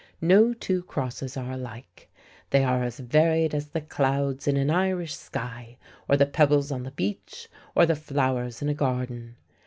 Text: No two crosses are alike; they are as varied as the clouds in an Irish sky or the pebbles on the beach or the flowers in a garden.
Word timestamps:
No 0.21 0.51
two 0.55 0.81
crosses 0.81 1.37
are 1.37 1.51
alike; 1.51 2.09
they 2.49 2.63
are 2.63 2.81
as 2.83 2.97
varied 2.99 3.53
as 3.53 3.67
the 3.67 3.81
clouds 3.81 4.47
in 4.47 4.57
an 4.57 4.71
Irish 4.71 5.13
sky 5.15 5.77
or 6.09 6.17
the 6.17 6.25
pebbles 6.25 6.71
on 6.71 6.81
the 6.81 6.89
beach 6.89 7.47
or 7.75 7.85
the 7.85 7.95
flowers 7.95 8.63
in 8.63 8.69
a 8.69 8.73
garden. 8.73 9.35